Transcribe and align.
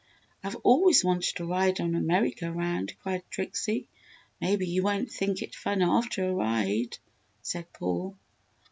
I've 0.43 0.55
always 0.63 1.03
wanted 1.05 1.35
to 1.35 1.45
ride 1.45 1.79
on 1.79 1.93
a 1.93 2.01
merry 2.01 2.31
go 2.31 2.49
round!" 2.49 2.97
cried 3.03 3.21
Trixie. 3.29 3.85
"Maybe 4.41 4.65
you 4.67 4.81
won't 4.81 5.11
think 5.11 5.43
it 5.43 5.53
fun 5.53 5.83
after 5.83 6.27
a 6.27 6.33
ride!" 6.33 6.97
said 7.43 7.71
Paul. 7.71 8.17